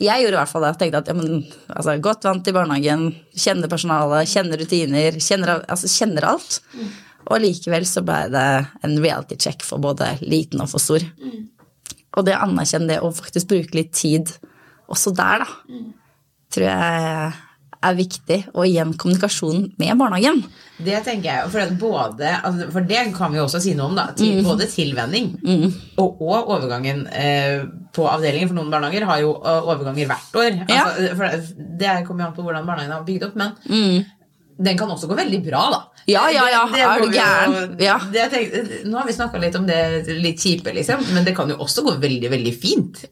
Jeg 0.02 0.24
gjorde 0.24 0.34
i 0.34 0.40
hvert 0.40 0.50
fall 0.50 0.64
det. 0.66 0.74
Tenkte 0.82 1.02
at 1.04 1.10
ja, 1.12 1.16
men, 1.18 1.44
altså, 1.70 1.96
godt 2.02 2.26
vant 2.26 2.48
i 2.50 2.54
barnehagen, 2.56 3.08
kjenner 3.38 3.70
personalet, 3.70 4.30
kjenner 4.32 4.62
rutiner, 4.62 5.20
kjenner, 5.22 5.60
altså, 5.70 5.90
kjenner 5.92 6.26
alt. 6.32 6.60
Og 7.30 7.40
likevel 7.40 7.86
så 7.88 8.02
ble 8.04 8.24
det 8.34 8.48
en 8.84 8.98
reality 9.00 9.38
check 9.40 9.64
for 9.64 9.84
både 9.84 10.16
liten 10.26 10.64
og 10.64 10.72
for 10.74 10.84
stor. 10.84 11.06
Og 12.14 12.26
det 12.26 12.36
å 12.36 12.44
anerkjenne 12.48 12.90
det 12.90 13.00
og 13.06 13.16
faktisk 13.18 13.54
bruke 13.54 13.78
litt 13.78 13.94
tid 13.96 14.34
også 14.92 15.14
der, 15.16 15.46
da, 15.46 15.78
tror 16.54 16.68
jeg 16.68 17.32
er 17.84 17.96
viktig. 17.98 18.38
Og 18.54 18.66
igjen 18.68 18.94
kommunikasjonen 18.98 19.70
med 19.80 19.98
barnehagen. 20.00 20.44
Det 20.84 21.04
tenker 21.06 21.30
jeg, 21.30 21.52
for, 21.54 21.76
både, 21.80 22.32
altså, 22.44 22.66
for 22.74 22.82
det 22.90 23.04
kan 23.16 23.32
vi 23.32 23.40
også 23.44 23.62
si 23.62 23.76
noe 23.78 23.92
om. 23.92 23.96
da, 23.96 24.08
til, 24.18 24.42
Både 24.44 24.66
tilvenning 24.72 25.30
og, 26.02 26.18
og 26.22 26.50
overgangen 26.56 27.06
eh, 27.14 27.62
på 27.94 28.08
avdelingen. 28.10 28.50
For 28.50 28.58
noen 28.58 28.72
barnehager 28.74 29.06
har 29.08 29.22
jo 29.22 29.36
eh, 29.38 29.70
overganger 29.70 30.10
hvert 30.10 30.42
år. 30.42 30.60
Altså, 30.68 31.14
for 31.20 31.38
Det 31.80 31.94
kommer 32.08 32.26
jo 32.26 32.28
an 32.32 32.36
på 32.40 32.44
hvordan 32.48 32.66
barnehagen 32.68 32.96
har 32.98 33.06
bygd 33.08 33.30
opp. 33.30 33.36
Men 33.36 34.06
Den 34.64 34.78
kan 34.78 34.90
også 34.94 35.08
gå 35.10 35.16
veldig 35.18 35.40
bra, 35.48 35.64
da. 35.74 35.80
Ja, 36.06 36.26
ja, 36.30 36.44
ja, 36.52 36.66
Det- 36.68 36.76
det 36.76 36.84
er 36.84 37.00
du 37.00 37.12
gæren? 37.16 37.80
Ja. 37.80 37.98
nå 38.86 38.98
har 38.98 39.08
vi 39.08 39.14
snakka 39.14 39.40
litt 39.40 39.56
om 39.56 39.66
det 39.66 40.08
litt 40.20 40.38
kjipe, 40.44 40.74
liksom, 40.76 41.00
men 41.14 41.24
det 41.26 41.36
kan 41.36 41.50
jo 41.50 41.56
også 41.58 41.82
gå 41.86 41.94
veldig, 42.00 42.30
veldig 42.30 42.54
fint. 42.60 43.06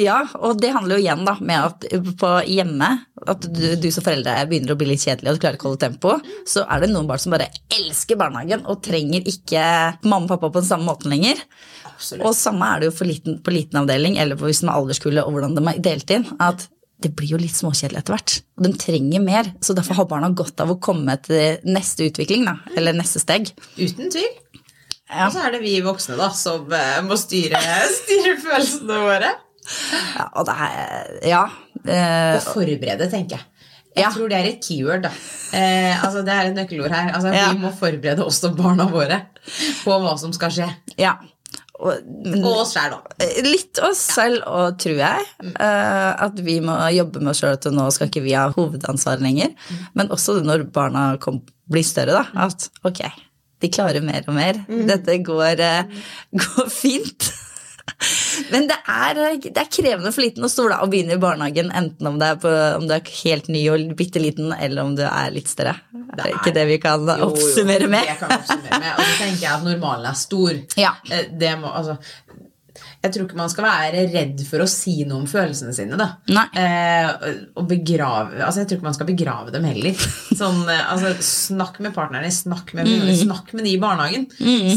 Ja, 0.00 0.22
og 0.40 0.58
det 0.62 0.72
handler 0.74 0.98
jo 0.98 1.04
igjen 1.04 1.22
da 1.26 1.36
med 1.38 1.66
at 1.68 1.84
på 2.20 2.30
hjemme, 2.48 2.88
at 3.20 3.44
du, 3.44 3.64
du 3.80 3.88
som 3.92 4.04
foreldre 4.06 4.34
begynner 4.50 4.74
å 4.74 4.78
bli 4.80 4.88
litt 4.92 5.04
kjedelig 5.04 5.30
og 5.30 5.36
du 5.36 5.42
klarer 5.42 5.58
ikke 5.58 5.68
å 5.68 5.72
holde 5.72 5.84
tempo, 5.84 6.16
så 6.48 6.64
er 6.64 6.82
det 6.82 6.90
noen 6.92 7.08
barn 7.10 7.22
som 7.22 7.34
bare 7.34 7.50
elsker 7.76 8.18
barnehagen 8.20 8.64
og 8.66 8.82
trenger 8.86 9.28
ikke 9.30 9.62
mamma 10.06 10.26
og 10.26 10.34
pappa 10.34 10.50
på 10.50 10.62
den 10.62 10.70
samme 10.70 10.88
måten 10.88 11.12
lenger. 11.12 11.40
Absolutt. 11.92 12.26
Og 12.26 12.36
samme 12.36 12.72
er 12.72 12.82
det 12.82 12.90
jo 12.90 12.98
for 12.98 13.10
liten, 13.10 13.40
på 13.44 13.54
liten 13.54 13.82
avdeling 13.82 14.18
eller 14.20 14.40
på 14.40 14.48
hvis 14.48 14.64
man 14.64 14.74
er 14.74 14.82
alderskullet 14.82 15.24
og 15.24 15.36
hvordan 15.36 15.56
de 15.58 15.66
er 15.70 15.82
delt 15.90 16.14
inn. 16.16 16.28
at 16.40 16.68
det 17.00 17.14
blir 17.16 17.30
jo 17.32 17.38
litt 17.40 17.56
småkjedelig 17.56 18.02
etter 18.02 18.12
hvert. 18.12 18.34
Og 18.58 18.66
de 18.66 18.70
trenger 18.76 19.22
mer, 19.24 19.46
så 19.64 19.72
derfor 19.76 19.96
har 19.96 20.08
barna 20.10 20.28
godt 20.36 20.60
av 20.60 20.74
å 20.74 20.78
komme 20.84 21.14
til 21.24 21.62
neste 21.64 22.10
utvikling, 22.10 22.44
da, 22.44 22.58
eller 22.76 22.96
neste 22.96 23.22
steg. 23.22 23.54
Uten 23.78 24.12
tvil. 24.12 24.28
Ja. 25.10 25.26
Og 25.26 25.34
så 25.34 25.46
er 25.46 25.56
det 25.56 25.62
vi 25.64 25.78
voksne 25.82 26.18
da, 26.20 26.28
som 26.36 26.68
eh, 26.76 26.98
må 27.06 27.16
styre, 27.18 27.60
styre 28.02 28.36
følelsene 28.44 29.00
våre. 29.06 29.32
Ja, 30.16 30.26
og 30.34 30.46
det 30.46 30.54
er 30.54 31.28
Ja. 31.28 31.44
eh, 31.86 32.36
Og 32.36 32.42
forberede, 32.54 33.10
tenker 33.10 33.36
jeg. 33.38 33.44
Jeg 33.96 34.04
Ja. 34.04 34.10
tror 34.14 34.28
det 34.30 34.38
er 34.38 34.44
et 34.52 34.60
keyword. 34.62 35.02
da. 35.02 35.10
Eh, 35.52 36.04
altså 36.04 36.24
Det 36.24 36.32
er 36.32 36.46
et 36.50 36.54
nøkkelord 36.54 36.90
her. 36.94 37.12
Altså 37.14 37.32
Ja. 37.34 37.52
Vi 37.52 37.58
må 37.58 37.72
forberede 37.74 38.24
også 38.24 38.54
barna 38.56 38.86
våre 38.86 39.22
på 39.84 39.90
hva 40.00 40.16
som 40.18 40.32
skal 40.32 40.50
skje. 40.50 40.68
ja. 40.98 41.14
Og, 41.80 41.94
men, 42.26 42.44
Og 42.44 42.58
oss 42.60 42.74
sjøl, 42.74 42.90
da. 42.92 43.26
Litt 43.42 43.78
oss 43.82 43.96
selv 44.12 44.42
og 44.46 44.76
tror 44.78 44.96
jeg. 44.98 45.24
eh, 45.58 46.14
at 46.26 46.34
vi 46.44 46.58
må 46.60 46.74
jobbe 46.92 47.20
med 47.22 47.30
oss 47.30 47.40
sjøl 47.40 47.56
til 47.58 47.72
nå 47.72 47.90
skal 47.90 48.06
ikke 48.10 48.22
vi 48.22 48.32
ha 48.36 48.50
hovedansvaret 48.52 49.22
lenger. 49.22 49.54
Men 49.94 50.08
også 50.08 50.42
når 50.44 50.70
barna 50.70 51.16
kom, 51.18 51.40
blir 51.72 51.82
større, 51.82 52.12
da. 52.12 52.26
At 52.46 52.68
ok, 52.84 53.00
de 53.62 53.68
klarer 53.70 54.02
mer 54.04 54.22
og 54.28 54.34
mer. 54.34 54.60
Dette 54.68 55.16
går, 55.24 55.58
eh, 55.58 55.84
går 56.36 56.68
fint. 56.70 57.32
Men 58.50 58.66
det 58.70 58.76
er, 58.88 59.18
det 59.42 59.58
er 59.60 59.68
krevende 59.72 60.12
for 60.14 60.24
liten 60.24 60.46
og 60.46 60.50
stor 60.52 60.72
da, 60.72 60.78
å 60.84 60.88
begynne 60.90 61.16
i 61.16 61.20
barnehagen, 61.20 61.70
enten 61.76 62.08
om, 62.08 62.18
det 62.20 62.28
er 62.32 62.38
på, 62.42 62.52
om 62.78 62.86
du 62.88 62.94
er 62.96 63.12
helt 63.20 63.50
ny 63.52 63.62
og 63.72 63.92
bitte 63.98 64.22
liten, 64.22 64.52
eller 64.56 64.86
om 64.86 64.94
du 64.98 65.02
er 65.06 65.34
litt 65.34 65.50
større. 65.50 65.76
Det 65.90 66.24
er 66.24 66.32
ikke 66.38 66.54
det 66.56 66.64
vi 66.70 66.78
kan 66.82 67.04
Jo, 67.06 67.16
jo, 67.20 67.28
oppsummere 67.30 67.90
med. 67.90 68.08
Det 68.08 68.16
kan 68.22 68.34
oppsummere 68.38 68.80
med. 68.82 68.90
Og 68.96 69.04
så 69.04 69.18
tenker 69.20 69.44
jeg 69.44 69.52
at 69.52 69.66
normalen 69.66 70.10
er 70.10 70.18
stor. 70.18 70.56
Ja. 70.80 70.94
Eh, 71.10 71.28
Det 71.40 71.52
må, 71.60 71.70
altså, 71.70 71.98
jeg 73.00 73.12
tror 73.14 73.24
ikke 73.24 73.38
man 73.38 73.48
skal 73.48 73.64
være 73.64 74.00
redd 74.12 74.42
for 74.44 74.60
å 74.60 74.66
si 74.68 74.98
noe 75.08 75.22
om 75.22 75.28
følelsene 75.30 75.72
sine. 75.72 75.96
da. 75.96 76.08
Eh, 76.52 77.30
og 77.56 77.64
begrave, 77.70 78.42
altså 78.44 78.60
Jeg 78.60 78.68
tror 78.68 78.76
ikke 78.80 78.88
man 78.90 78.96
skal 78.98 79.08
begrave 79.08 79.54
dem 79.54 79.64
heller. 79.64 79.94
Sånn, 80.40 80.58
eh, 80.68 80.82
altså, 80.92 81.14
snakk 81.24 81.78
med 81.80 81.94
partnerne, 81.96 82.28
snakk 82.34 82.74
med, 82.76 82.90
Mm. 82.90 83.08
snakk 83.22 83.52
med 83.56 83.64
de 83.64 83.72
i 83.76 83.80
barnehagen. 83.80 84.26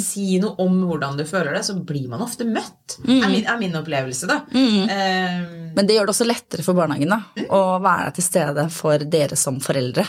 Si 0.03 0.37
noe 0.39 0.55
om 0.63 0.77
hvordan 0.87 1.17
du 1.19 1.25
føler 1.27 1.53
det, 1.57 1.65
så 1.67 1.75
blir 1.83 2.07
man 2.11 2.21
ofte 2.23 2.45
møtt. 2.47 2.97
Mm. 3.03 3.17
Er, 3.23 3.29
min, 3.33 3.45
er 3.45 3.59
min 3.59 3.75
opplevelse, 3.81 4.27
da. 4.29 4.39
Eh, 4.55 5.43
Men 5.75 5.87
det 5.89 5.95
gjør 5.97 6.07
det 6.07 6.13
også 6.15 6.27
lettere 6.29 6.63
for 6.63 6.77
barnehagen 6.77 7.09
da, 7.11 7.19
å 7.51 7.79
være 7.83 8.13
til 8.15 8.23
stede 8.27 8.67
for 8.71 9.03
dere 9.03 9.35
som 9.39 9.59
foreldre. 9.63 10.05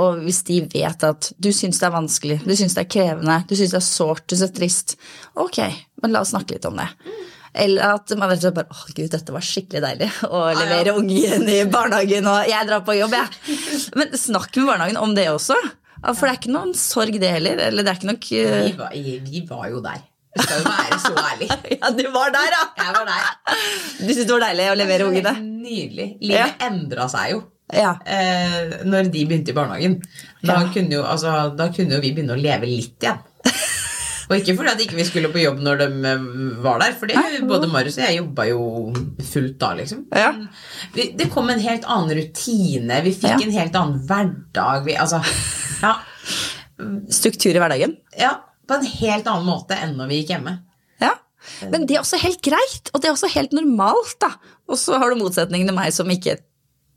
Og 0.00 0.20
hvis 0.22 0.44
de 0.46 0.60
vet 0.70 1.02
at 1.04 1.32
du 1.42 1.48
syns 1.52 1.80
det 1.82 1.88
er 1.88 1.96
vanskelig, 1.96 2.36
du 2.46 2.52
syns 2.54 2.76
det 2.78 2.84
er 2.86 2.92
krevende, 2.94 3.40
du 3.50 3.56
syns 3.58 3.72
det 3.74 3.80
er 3.80 3.88
sårt, 3.88 4.22
du 4.30 4.36
syns 4.36 4.52
det 4.52 4.54
er 4.54 4.60
trist, 4.60 4.94
ok, 5.34 5.58
men 6.02 6.14
la 6.14 6.22
oss 6.22 6.30
snakke 6.32 6.54
litt 6.56 6.68
om 6.70 6.78
det. 6.78 6.86
Eller 7.54 7.96
at 7.96 8.12
man 8.16 8.30
vet 8.30 8.44
at 8.46 8.54
bare, 8.54 8.70
Å, 8.70 8.84
gud, 8.94 9.08
dette 9.10 9.32
var 9.34 9.42
skikkelig 9.42 9.80
deilig 9.82 10.08
å 10.30 10.42
levere 10.54 10.92
ungen 11.00 11.48
i 11.50 11.56
barnehagen, 11.70 12.28
og 12.30 12.46
jeg 12.50 12.68
drar 12.68 12.84
på 12.86 12.94
jobb, 12.94 13.16
jeg. 13.18 13.58
Men 13.98 14.14
snakk 14.14 14.54
med 14.60 14.68
barnehagen 14.70 15.00
om 15.02 15.14
det 15.18 15.26
også. 15.32 15.56
For 16.00 16.22
det 16.24 16.30
er 16.30 16.38
ikke 16.38 16.54
noen 16.54 16.70
sorg 16.78 17.18
det 17.20 17.32
heller, 17.34 17.58
eller 17.66 17.84
det 17.84 17.90
er 17.92 17.98
ikke 17.98 18.08
nok... 18.12 18.28
vi, 18.30 18.72
var, 18.78 18.94
vi 19.26 19.42
var 19.50 19.66
jo 19.72 19.82
der. 19.84 19.98
Skal 20.38 20.60
jo 20.62 20.70
være 20.70 20.98
så 21.02 21.10
ærlig. 21.18 21.48
Ja, 21.80 21.90
du 21.90 22.04
var 22.14 22.30
der, 22.36 22.54
ja! 22.54 22.60
Jeg 22.78 22.94
var 22.94 23.08
der. 23.10 23.24
Du 23.98 24.06
syntes 24.12 24.26
det 24.28 24.34
var 24.36 24.44
deilig 24.46 24.68
å 24.70 24.76
levere 24.78 25.08
ungene? 25.10 25.32
Nydelig. 25.42 26.06
Livet 26.22 26.62
endra 26.68 27.08
seg 27.10 27.32
jo 27.34 27.40
Ja. 27.74 27.96
eh, 28.06 28.78
når 28.86 29.10
de 29.10 29.24
begynte 29.26 29.50
i 29.52 29.56
barnehagen. 29.58 29.98
Da, 30.40 30.60
Ja. 30.62 30.70
kunne 30.72 30.96
jo, 31.00 31.02
altså, 31.02 31.34
da 31.58 31.66
kunne 31.74 31.98
jo 31.98 32.00
vi 32.06 32.14
begynne 32.14 32.38
å 32.38 32.40
leve 32.40 32.70
litt 32.70 33.02
igjen. 33.02 33.20
Og 34.30 34.36
ikke 34.38 34.54
fordi 34.54 34.70
at 34.70 34.80
ikke 34.84 34.94
vi 34.94 35.04
skulle 35.08 35.28
på 35.34 35.40
jobb 35.42 35.58
når 35.66 35.80
de 35.80 35.86
eh, 36.06 36.26
var 36.62 36.78
der, 36.78 36.92
for 36.94 37.10
det- 37.10 37.18
både 37.50 37.66
Marius 37.72 37.96
og 37.98 38.04
jeg 38.06 38.18
jobba 38.20 38.44
jo 38.46 38.60
fullt 39.32 39.56
da, 39.58 39.72
liksom. 39.74 40.04
Ja. 40.14 40.28
Vi, 40.94 41.08
det 41.18 41.26
kom 41.34 41.50
en 41.50 41.58
helt 41.64 41.82
annen 41.90 42.14
rutine, 42.20 43.00
vi 43.02 43.10
fikk 43.16 43.32
Ja. 43.34 43.40
en 43.48 43.56
helt 43.58 43.74
annen 43.80 43.98
hverdag. 44.06 44.84
Vi, 44.86 44.94
altså, 44.94 45.18
ja, 45.82 45.96
Struktur 47.10 47.50
i 47.54 47.58
hverdagen. 47.60 47.96
ja, 48.16 48.36
på 48.68 48.78
en 48.78 48.86
helt 48.86 49.26
annen 49.26 49.44
måte 49.50 49.76
enn 49.76 49.96
når 49.98 50.08
vi 50.12 50.20
gikk 50.22 50.30
hjemme. 50.36 50.54
Ja, 51.02 51.10
men 51.72 51.84
det 51.88 51.96
er 51.96 52.04
også 52.04 52.20
helt 52.22 52.40
greit, 52.44 52.90
og 52.94 53.00
det 53.02 53.08
er 53.10 53.16
også 53.16 53.28
helt 53.34 53.52
normalt, 53.56 54.14
da. 54.22 54.30
Og 54.70 54.78
så 54.78 54.96
har 55.00 55.10
du 55.10 55.18
motsetningen 55.20 55.66
til 55.68 55.76
meg 55.76 55.92
som 55.92 56.08
ikke 56.12 56.38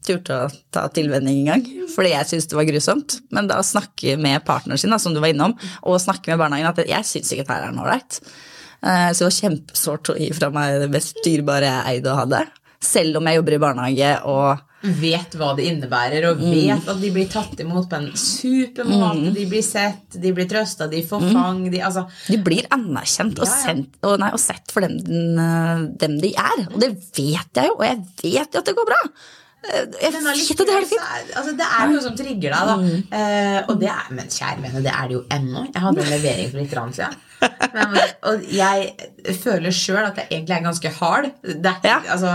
turte 0.07 0.37
å 0.45 0.49
ta 0.71 0.87
tilvenning 0.93 1.41
engang, 1.43 1.63
fordi 1.95 2.11
jeg 2.13 2.29
syntes 2.31 2.47
det 2.51 2.57
var 2.59 2.69
grusomt. 2.69 3.19
Men 3.31 3.47
da 3.51 3.59
snakke 3.63 4.17
med 4.19 4.43
partneren 4.47 4.79
sin, 4.81 4.91
da, 4.93 4.97
som 5.01 5.13
du 5.15 5.19
var 5.23 5.33
innom, 5.33 5.55
og 5.83 5.99
snakke 6.03 6.33
med 6.33 6.39
barnehagen 6.43 6.71
at 6.73 6.83
jeg 6.87 7.03
syns 7.09 7.31
ikke 7.33 7.45
dette 7.47 7.61
er 7.69 7.71
noe 7.75 7.85
ålreit. 7.87 8.19
Eh, 8.83 9.09
Så 9.13 9.23
det 9.23 9.29
var 9.31 9.39
kjempesårt 9.39 10.09
å 10.13 10.17
gi 10.19 10.29
fra 10.35 10.49
meg 10.51 10.81
det 10.81 10.91
mest 10.91 11.15
dyrebare 11.23 11.69
jeg 11.71 11.97
eide 11.97 12.11
og 12.11 12.21
hadde. 12.25 12.43
Selv 12.83 13.15
om 13.21 13.25
jeg 13.31 13.37
jobber 13.39 13.53
i 13.55 13.63
barnehage 13.63 14.13
og 14.27 14.69
vet 14.83 15.31
hva 15.39 15.53
det 15.55 15.63
innebærer, 15.69 16.25
og 16.27 16.41
Mm. 16.43 16.51
vet 16.51 16.89
at 16.91 16.99
de 16.99 17.09
blir 17.15 17.29
tatt 17.31 17.55
imot 17.63 17.85
på 17.87 17.95
en 17.95 18.09
super 18.19 18.83
måte. 18.83 19.33
De 19.33 19.45
blir 19.47 19.63
sett, 19.63 20.19
de 20.19 20.33
blir 20.35 20.43
trøsta, 20.51 20.89
de 20.91 20.99
får 21.07 21.21
fang. 21.31 21.61
De, 21.71 21.79
altså, 21.79 22.03
de 22.27 22.35
blir 22.43 22.67
anerkjent 22.69 23.39
og, 23.39 23.47
sendt, 23.47 23.95
og, 24.03 24.19
nei, 24.19 24.29
og 24.35 24.39
sett 24.43 24.69
for 24.75 24.81
dem, 24.81 24.97
dem 25.97 26.17
de 26.19 26.33
er. 26.35 26.65
Og 26.73 26.77
det 26.83 26.91
vet 27.15 27.55
jeg 27.55 27.69
jo, 27.71 27.77
og 27.79 27.85
jeg 27.87 28.01
vet 28.21 28.51
jo 28.53 28.59
at 28.59 28.65
det 28.65 28.75
går 28.75 28.89
bra. 28.91 28.99
Eh, 29.63 29.83
Jeg 30.01 30.11
vet 30.11 30.19
det 30.19 30.21
det 30.27 30.33
så 30.43 30.55
fint. 30.89 31.01
er 31.01 31.37
altså, 31.39 31.51
det 31.59 31.67
er 31.79 31.87
noe 31.91 32.01
som 32.03 32.15
trigger 32.19 32.51
deg, 32.51 32.63
da. 32.69 32.75
Mm. 32.81 33.03
Uh, 33.13 33.59
og 33.71 33.77
det 33.79 33.87
er, 33.93 34.07
men 34.17 34.27
kjære 34.33 34.63
vene, 34.65 34.81
det 34.83 34.91
er 34.91 35.07
det 35.07 35.15
jo 35.15 35.21
ennå. 35.31 35.61
Jeg 35.73 35.83
hadde 35.85 36.01
en 36.03 36.11
levering 36.13 36.49
for 36.51 36.59
litt 36.59 36.73
grann 36.73 36.93
siden. 36.97 37.15
Men, 37.73 37.95
og 38.29 38.43
jeg 38.55 39.33
føler 39.41 39.73
sjøl 39.75 40.05
at 40.05 40.19
jeg 40.21 40.27
egentlig 40.31 40.53
er 40.55 40.61
ganske 40.63 40.89
hard. 40.99 41.25
Det 41.43 41.73
Ja. 41.83 41.97
altså, 42.13 42.29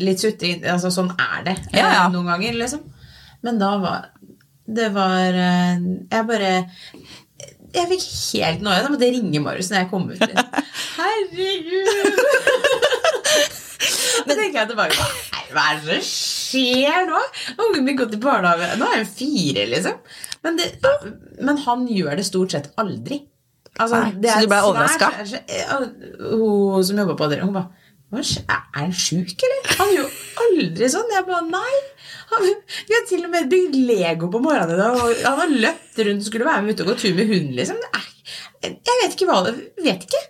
litt 0.00 0.22
sutring 0.22 0.62
altså, 0.64 0.88
Sånn 0.94 1.10
er 1.20 1.42
det 1.48 1.56
eh, 1.72 1.80
Ja, 1.80 1.90
ja. 1.98 2.04
noen 2.14 2.30
ganger, 2.30 2.54
liksom. 2.62 2.80
Men 3.44 3.58
da 3.60 3.72
var 3.82 4.06
Det 4.64 4.88
var 4.94 5.36
Jeg 5.36 6.26
bare 6.30 6.52
jeg 7.72 7.88
fikk 7.88 8.02
helt 8.36 8.60
noe. 8.64 8.80
Da 8.84 8.88
måtte 8.92 9.08
ringe 9.08 9.40
Marius 9.40 9.70
når 9.72 9.78
jeg 9.82 9.88
kom 9.88 10.02
ut. 10.12 10.20
Herregud! 10.98 11.88
Da 14.22 14.34
tenker 14.38 14.60
jeg 14.60 14.68
tilbake 14.70 14.94
på 14.94 15.06
hva 15.54 15.66
er 15.72 15.82
det 15.82 15.98
som 16.04 16.08
skjer 16.08 17.06
nå? 17.08 17.20
Ungen 17.56 17.84
min 17.86 17.98
går 17.98 18.10
til 18.12 18.22
barnehage 18.22 18.78
Nå 18.80 18.88
er 18.88 19.02
hun 19.02 19.10
fire, 19.10 19.66
liksom. 19.70 20.00
Men, 20.42 20.58
det, 20.58 20.72
men 21.40 21.60
han 21.66 21.84
gjør 21.90 22.18
det 22.18 22.26
stort 22.26 22.54
sett 22.54 22.72
aldri. 22.82 23.22
Altså, 23.80 24.02
så 24.20 24.40
du 24.42 24.50
ble 24.50 24.58
overraska? 24.68 25.08
Hun 26.20 26.84
som 26.84 26.98
jobber 27.00 27.16
på 27.16 27.28
det, 27.32 27.40
hun 27.44 27.54
bare 27.56 27.70
Er 28.12 28.58
han 28.76 28.92
sjuk, 28.92 29.32
eller? 29.46 29.70
Han 29.78 29.92
gjør 29.94 30.02
jo 30.02 30.10
aldri 30.44 30.90
sånn. 30.92 31.14
Jeg 31.14 31.28
bare 31.28 31.46
Nei. 31.48 31.78
Han, 32.32 32.50
vi 32.88 32.96
har 32.96 33.06
til 33.08 33.24
og 33.26 33.32
med 33.32 33.48
bygd 33.52 33.78
Lego 33.88 34.28
på 34.32 34.40
morgenen 34.44 34.74
i 34.74 34.80
dag, 34.80 34.98
og 34.98 35.24
han 35.24 35.40
har 35.44 35.54
løpt 35.66 36.02
rundt 36.08 36.26
skulle 36.26 36.48
være 36.48 36.64
med 36.64 36.74
ute 36.74 36.84
og 36.84 36.92
gå 36.92 36.98
tur 37.00 37.16
med 37.16 37.28
hunden, 37.32 37.54
liksom. 37.56 37.80
Jeg 38.62 38.76
vet 39.02 39.16
ikke 39.16 39.28
hva 39.28 39.40
det 39.48 39.56
Vet 39.82 40.06
ikke. 40.08 40.20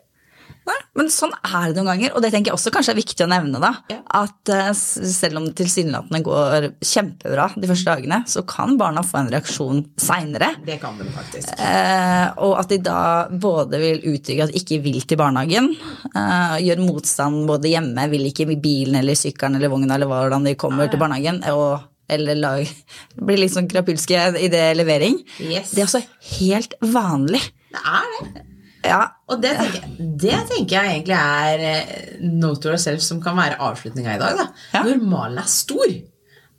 Nei, 0.68 0.76
men 0.94 1.08
sånn 1.10 1.32
er 1.42 1.72
det 1.72 1.80
noen 1.80 1.88
ganger, 1.88 2.12
og 2.14 2.22
det 2.22 2.30
tenker 2.30 2.52
jeg 2.52 2.58
også 2.58 2.70
kanskje 2.74 2.92
er 2.94 2.98
viktig 3.00 3.24
å 3.24 3.30
nevne. 3.30 3.58
da, 3.62 3.72
Ja. 3.90 3.98
At 4.22 4.50
uh, 4.52 4.70
selv 4.76 5.40
om 5.40 5.46
det 5.48 5.56
tilsynelatende 5.58 6.20
går 6.22 6.68
kjempebra 6.84 7.48
de 7.56 7.70
første 7.70 7.90
dagene, 7.90 8.20
så 8.30 8.44
kan 8.46 8.76
barna 8.78 9.02
få 9.06 9.22
en 9.22 9.30
reaksjon 9.32 9.82
seinere. 10.00 10.52
Det 10.66 10.78
kan 10.82 10.98
de 11.00 11.08
faktisk. 11.10 11.50
Uh, 11.58 12.28
og 12.46 12.54
at 12.60 12.70
de 12.70 12.78
da 12.84 13.00
både 13.32 13.80
vil 13.82 14.04
uttrykke 14.12 14.46
at 14.46 14.52
de 14.52 14.62
ikke 14.62 14.78
vil 14.84 15.00
til 15.02 15.18
barnehagen, 15.18 15.72
uh, 16.14 16.58
gjør 16.62 16.84
motstand 16.84 17.48
både 17.50 17.72
hjemme, 17.72 18.06
vil 18.12 18.28
ikke 18.30 18.46
i 18.52 18.60
bilen 18.62 19.00
eller 19.00 19.18
sykkelen 19.18 19.58
eller 19.58 19.72
vogna 19.72 19.98
eller 19.98 20.10
hvordan 20.10 20.46
de 20.46 20.54
kommer 20.60 20.92
til 20.92 21.02
barnehagen, 21.02 21.42
og, 21.56 21.88
eller 22.12 22.38
lag, 22.38 22.70
blir 23.18 23.42
litt 23.42 23.56
sånn 23.56 23.70
krapulske 23.70 24.28
i 24.38 24.52
det 24.52 24.64
levering. 24.78 25.18
Yes. 25.42 25.74
Det 25.74 25.82
er 25.82 25.90
også 25.90 26.04
helt 26.38 26.78
vanlig. 26.94 27.42
Det 27.72 27.82
er 27.82 28.16
det. 28.20 28.48
Ja, 28.82 29.02
Og 29.30 29.38
det 29.42 29.52
tenker, 29.58 29.84
det 30.18 30.38
tenker 30.50 30.74
jeg 30.78 30.94
egentlig 30.96 31.14
er 31.18 31.60
eh, 31.68 32.00
note 32.26 32.64
to 32.64 32.72
yourself 32.72 33.02
som 33.04 33.20
kan 33.22 33.36
være 33.38 33.60
avslutninga 33.62 34.16
i 34.16 34.20
dag. 34.22 34.40
Da. 34.40 34.46
Ja. 34.74 34.82
Normalen 34.88 35.38
er 35.38 35.46
stor. 35.50 35.92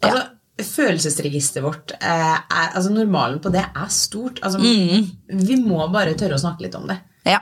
Altså, 0.03 0.21
Følelsesregisteret 0.63 1.65
vårt 1.65 1.91
eh, 1.97 2.37
er, 2.37 2.69
altså 2.77 2.91
Normalen 2.93 3.39
på 3.43 3.51
det 3.53 3.63
er 3.65 3.89
stort. 3.91 4.39
Altså, 4.45 4.59
Mm. 4.63 5.09
Vi 5.47 5.57
må 5.59 5.81
bare 5.91 6.13
tørre 6.19 6.37
å 6.37 6.41
snakke 6.43 6.65
litt 6.67 6.75
om 6.79 6.87
det. 6.87 6.99
ja, 7.27 7.39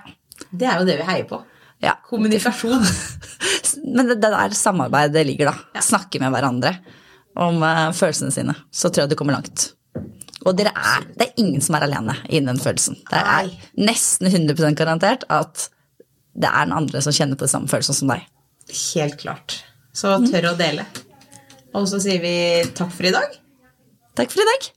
Det 0.50 0.66
er 0.68 0.80
jo 0.80 0.88
det 0.88 0.98
vi 1.02 1.08
heier 1.10 1.28
på. 1.30 1.42
ja. 1.82 1.96
Kommunikasjon. 2.10 2.82
Men 3.96 4.08
det, 4.08 4.18
det 4.22 4.32
der 4.34 4.56
samarbeidet 4.58 5.26
ligger, 5.28 5.52
da. 5.52 5.82
Snakke 5.82 6.20
med 6.24 6.32
hverandre 6.34 6.76
om 7.36 7.62
uh, 7.64 7.92
følelsene 7.96 8.32
sine. 8.34 8.56
Så 8.72 8.90
tror 8.90 9.06
jeg 9.06 9.12
du 9.14 9.16
kommer 9.20 9.38
langt. 9.38 9.72
Og 10.46 10.58
dere 10.58 10.74
er, 10.74 11.06
det 11.18 11.28
er 11.28 11.42
ingen 11.44 11.62
som 11.62 11.78
er 11.78 11.86
alene 11.86 12.16
i 12.30 12.42
den 12.42 12.60
følelsen. 12.62 12.98
Det 13.10 13.20
er 13.20 13.52
nesten 13.78 14.30
100 14.32 14.74
garantert 14.78 15.26
at 15.30 15.68
det 16.34 16.50
er 16.50 16.66
den 16.66 16.76
andre 16.76 17.02
som 17.04 17.14
kjenner 17.14 17.38
på 17.38 17.46
de 17.46 17.54
samme 17.54 17.70
følelsene 17.70 18.00
som 18.00 18.14
deg. 18.14 18.26
Helt 18.72 19.20
klart. 19.22 19.62
Så 19.94 20.16
tør 20.32 20.54
å 20.54 20.58
dele. 20.58 20.88
Og 21.76 21.88
så 21.92 22.00
sier 22.04 22.24
vi 22.24 22.36
takk 22.76 22.92
for 22.96 23.08
i 23.08 23.14
dag. 23.16 23.36
Takk 24.18 24.34
for 24.34 24.44
i 24.44 24.50
dag. 24.50 24.72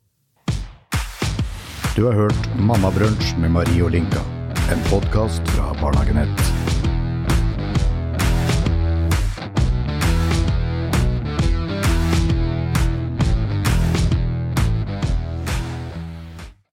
Du 1.95 2.05
har 2.09 2.19
hørt 2.19 2.49
Mammabrunsj 2.59 3.37
med 3.39 3.55
Marie 3.55 3.83
og 3.87 3.95
Linka. 3.95 4.23
En 4.75 4.83
podkast 4.91 5.55
fra 5.55 5.71
Barnehagenett. 5.79 6.74